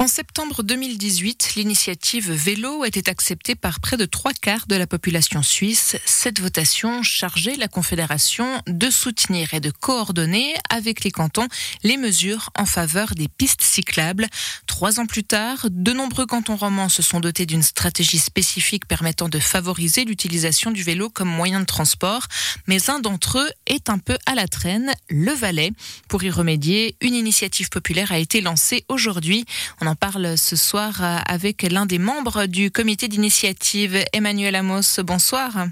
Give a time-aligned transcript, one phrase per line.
[0.00, 5.42] En septembre 2018, l'initiative vélo était acceptée par près de trois quarts de la population
[5.42, 5.98] suisse.
[6.06, 11.48] Cette votation chargeait la Confédération de soutenir et de coordonner avec les cantons
[11.82, 14.26] les mesures en faveur des pistes cyclables.
[14.66, 19.28] Trois ans plus tard, de nombreux cantons romans se sont dotés d'une stratégie spécifique permettant
[19.28, 22.26] de favoriser l'utilisation du vélo comme moyen de transport.
[22.66, 25.72] Mais un d'entre eux est un peu à la traîne, le Valais.
[26.08, 29.44] Pour y remédier, une initiative populaire a été lancée aujourd'hui.
[29.90, 35.02] En parle ce soir euh, avec l'un des membres du comité d'initiative, Emmanuel Amos.
[35.02, 35.66] Bonsoir.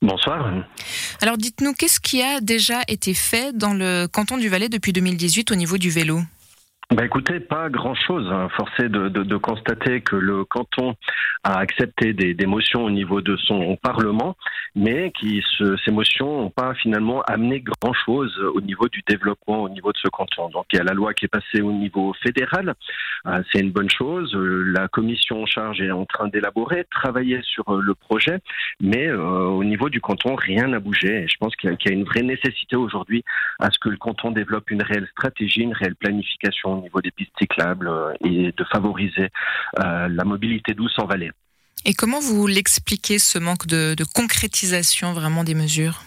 [0.00, 0.52] Bonsoir.
[1.20, 5.50] Alors dites-nous, qu'est-ce qui a déjà été fait dans le canton du Valais depuis 2018
[5.50, 6.20] au niveau du vélo?
[6.92, 8.28] Bah écoutez, pas grand-chose.
[8.32, 8.48] Hein.
[8.56, 10.96] Forcé de, de, de, constater que le canton
[11.44, 14.36] a accepté des, des, motions au niveau de son parlement,
[14.74, 19.68] mais qui ce, ces motions n'ont pas finalement amené grand-chose au niveau du développement au
[19.68, 20.48] niveau de ce canton.
[20.48, 22.74] Donc il y a la loi qui est passée au niveau fédéral,
[23.26, 24.34] euh, c'est une bonne chose.
[24.34, 28.38] La commission en charge est en train d'élaborer, travailler sur euh, le projet,
[28.80, 31.26] mais euh, au niveau du canton, rien n'a bougé.
[31.28, 33.24] Je pense qu'il y, y, a une vraie nécessité aujourd'hui
[33.60, 37.10] à ce que le canton développe une réelle stratégie, une réelle planification au niveau des
[37.10, 39.28] pistes cyclables euh, et de favoriser
[39.78, 41.30] euh, la mobilité douce en vallée.
[41.84, 46.02] Et comment vous l'expliquez ce manque de, de concrétisation vraiment des mesures?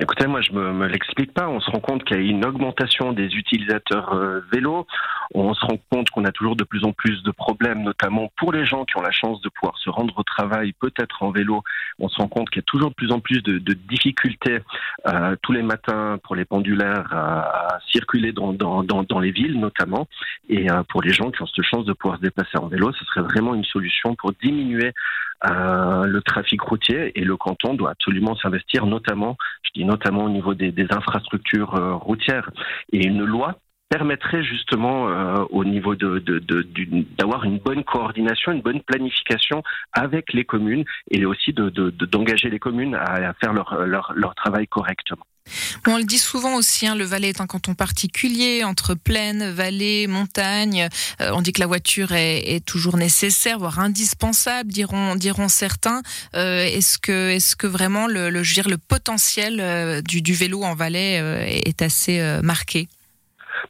[0.00, 1.48] Écoutez, moi, je me, me l'explique pas.
[1.48, 4.86] On se rend compte qu'il y a une augmentation des utilisateurs euh, vélo.
[5.34, 8.52] On se rend compte qu'on a toujours de plus en plus de problèmes, notamment pour
[8.52, 11.62] les gens qui ont la chance de pouvoir se rendre au travail, peut-être en vélo.
[11.98, 14.58] On se rend compte qu'il y a toujours de plus en plus de, de difficultés
[15.06, 19.30] euh, tous les matins pour les pendulaires à, à circuler dans, dans, dans, dans, les
[19.30, 20.08] villes, notamment.
[20.48, 22.92] Et euh, pour les gens qui ont cette chance de pouvoir se déplacer en vélo,
[22.92, 24.92] ce serait vraiment une solution pour diminuer
[25.44, 27.18] euh, le trafic routier.
[27.18, 31.74] Et le canton doit absolument s'investir, notamment, je dis notamment au niveau des, des infrastructures
[31.74, 32.50] euh, routières.
[32.92, 33.56] Et une loi
[33.88, 36.66] permettrait justement euh, au niveau de, de, de,
[37.18, 42.94] d'avoir une bonne coordination, une bonne planification avec les communes et aussi d'engager les communes
[42.94, 45.26] à, à faire leur, leur, leur travail correctement.
[45.86, 50.06] On le dit souvent aussi, hein, le Valais est un canton particulier entre plaine, vallée,
[50.06, 50.88] montagne.
[51.20, 56.02] Euh, on dit que la voiture est, toujours nécessaire, voire indispensable, diront, diront certains.
[56.36, 60.74] Euh, est-ce que, est-ce que vraiment le, je dire, le potentiel euh, du, vélo en
[60.74, 61.16] Valais
[61.66, 62.88] est assez marqué?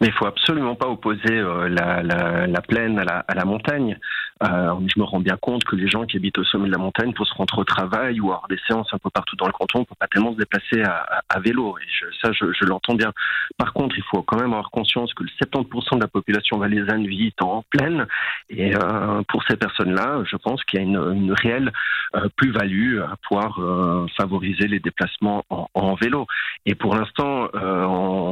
[0.01, 1.35] Mais il faut absolument pas opposer
[1.69, 3.99] la, la, la, plaine à la, à la montagne.
[4.43, 6.79] Euh, je me rends bien compte que les gens qui habitent au sommet de la
[6.79, 9.53] montagne pour se rendre au travail ou avoir des séances un peu partout dans le
[9.53, 11.77] canton, ne peuvent pas tellement se déplacer à, vélo.
[11.79, 13.13] Et ça, je, l'entends bien.
[13.57, 17.07] Par contre, il faut quand même avoir conscience que le 70% de la population valaisanne
[17.07, 18.07] vit en plaine.
[18.51, 21.73] Et euh, pour ces personnes-là, je pense qu'il y a une, réelle
[22.15, 23.59] euh, plus-value à pouvoir
[24.17, 26.27] favoriser les déplacements en, vélo.
[26.67, 27.49] Et pour l'instant,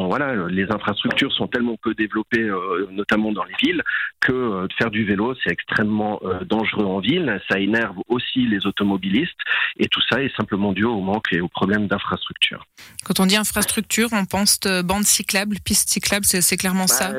[0.09, 2.51] voilà, les infrastructures sont tellement peu développées,
[2.91, 3.83] notamment dans les villes,
[4.21, 8.67] que de faire du vélo, c'est extrêmement euh, dangereux en ville, ça énerve aussi les
[8.67, 9.39] automobilistes
[9.79, 12.65] et tout ça est simplement dû au manque et au problème d'infrastructure.
[13.05, 17.13] Quand on dit infrastructure, on pense de bande cyclable, piste cyclable, c'est clairement bah, ça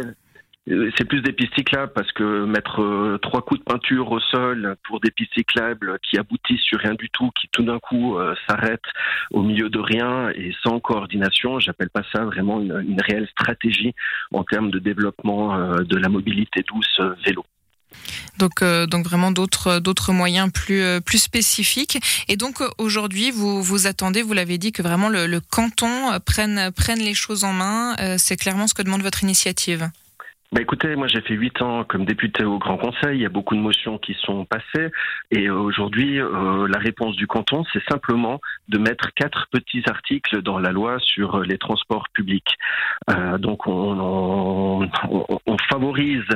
[0.67, 4.75] c'est plus des pistes cyclables parce que mettre euh, trois coups de peinture au sol
[4.83, 8.35] pour des pistes cyclables qui aboutissent sur rien du tout, qui tout d'un coup euh,
[8.47, 8.79] s'arrêtent
[9.31, 13.93] au milieu de rien et sans coordination, j'appelle pas ça vraiment une, une, réelle stratégie
[14.31, 17.43] en termes de développement euh, de la mobilité douce vélo.
[18.37, 21.99] Donc, euh, donc vraiment d'autres d'autres moyens plus euh, plus spécifiques.
[22.27, 26.71] Et donc aujourd'hui, vous vous attendez, vous l'avez dit, que vraiment le, le, canton prenne
[26.71, 27.95] prenne les choses en main.
[27.99, 29.89] Euh, c'est clairement ce que demande votre initiative.
[30.53, 33.29] Bah écoutez, moi j'ai fait huit ans comme député au Grand Conseil, il y a
[33.29, 34.91] beaucoup de motions qui sont passées
[35.31, 40.59] et aujourd'hui euh, la réponse du canton c'est simplement de mettre quatre petits articles dans
[40.59, 42.57] la loi sur les transports publics.
[43.09, 46.27] Euh, donc on, on, on, on favorise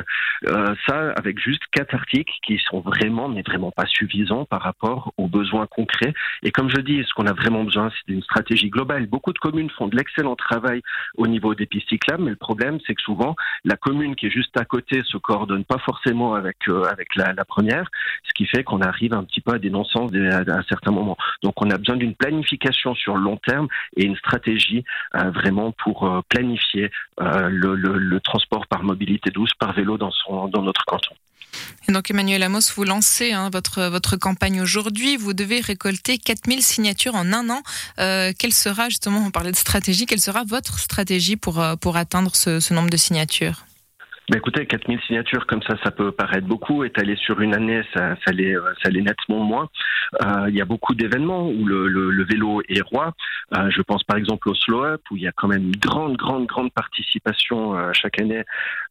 [0.45, 5.11] euh, ça avec juste quatre articles qui sont vraiment mais vraiment pas suffisants par rapport
[5.17, 6.13] aux besoins concrets.
[6.41, 9.07] Et comme je dis, ce qu'on a vraiment besoin c'est d'une stratégie globale.
[9.07, 10.81] Beaucoup de communes font de l'excellent travail
[11.17, 14.29] au niveau des pistes cyclables, mais le problème c'est que souvent la commune qui est
[14.29, 17.89] juste à côté se coordonne pas forcément avec euh, avec la, première,
[18.23, 21.17] ce qui fait qu'on arrive un petit peu à des non-sens à, à, certains moments.
[21.41, 24.83] Donc on a besoin d'une planification sur le long terme et une stratégie
[25.15, 30.11] euh, vraiment pour euh, planifier le, transport par mobilité douce, par vélo dans
[30.61, 31.15] notre canton.
[31.87, 35.15] Et donc Emmanuel Amos, vous lancez hein, votre, votre campagne aujourd'hui.
[35.15, 37.61] Vous devez récolter 4000 signatures en un an.
[37.97, 42.73] Quelle sera justement, on parlait de stratégie, quelle sera votre stratégie pour, pour atteindre ce
[42.73, 43.65] nombre de signatures?
[44.29, 46.83] Ben écoutez, 4000 signatures comme ça, ça peut paraître beaucoup.
[46.83, 49.69] Étalé sur une année, ça, ça l'est, ça l'est nettement moins.
[50.23, 53.13] Euh, il y a beaucoup d'événements où le, le, le vélo est roi.
[53.55, 55.75] Euh, je pense par exemple au Slow Up où il y a quand même une
[55.75, 58.43] grande, grande, grande participation euh, chaque année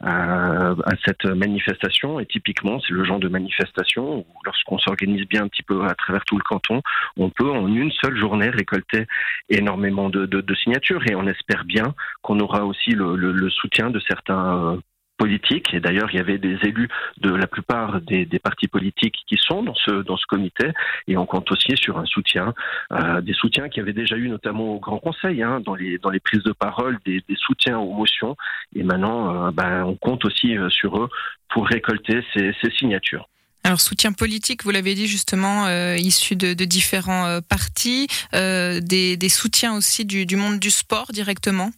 [0.05, 2.21] euh, à cette manifestation.
[2.21, 5.95] Et typiquement, c'est le genre de manifestation où lorsqu'on s'organise bien un petit peu à
[5.95, 6.81] travers tout le canton,
[7.17, 9.07] on peut en une seule journée récolter
[9.49, 11.03] énormément de, de, de signatures.
[11.11, 14.79] Et on espère bien qu'on aura aussi le, le, le soutien de certains
[15.17, 15.73] politique.
[15.73, 16.89] Et d'ailleurs, il y avait des élus
[17.19, 20.71] de la plupart des, partis politiques qui sont dans ce dans ce comité.
[21.09, 22.55] Et on compte aussi sur un soutien,
[22.93, 26.43] euh, des soutiens qui avaient déjà eu notamment au Grand Conseil, hein, dans les prises
[26.43, 28.37] de parole, des, soutiens aux motions.
[28.75, 31.09] Et maintenant, euh, ben, on compte aussi euh, sur eux
[31.49, 33.29] pour récolter ces, signatures.
[33.63, 40.37] Alors soutien politique, vous l'avez dit justement, issu de, différents partis, des, soutiens aussi du
[40.37, 41.71] monde du sport directement?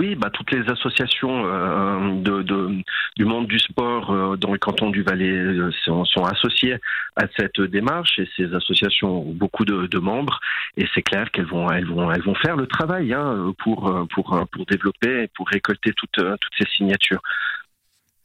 [0.00, 2.70] Oui, bah, toutes les associations euh, de, de,
[3.18, 6.76] du monde du sport euh, dans le canton du Valais euh, sont, sont, associées
[7.16, 10.40] à cette démarche et ces associations ont beaucoup de, de membres
[10.78, 14.42] et c'est clair qu'elles vont, elles vont, elles vont faire le travail hein, pour, pour,
[14.50, 17.20] pour développer et pour récolter toutes, toutes ces signatures.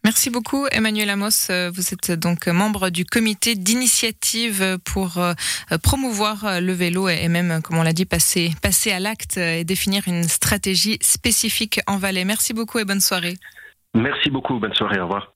[0.05, 1.47] Merci beaucoup Emmanuel Amos.
[1.73, 5.19] Vous êtes donc membre du comité d'initiative pour
[5.81, 10.03] promouvoir le vélo et même, comme on l'a dit, passer, passer à l'acte et définir
[10.05, 12.23] une stratégie spécifique en Valais.
[12.23, 13.33] Merci beaucoup et bonne soirée.
[13.95, 15.34] Merci beaucoup, bonne soirée, au revoir.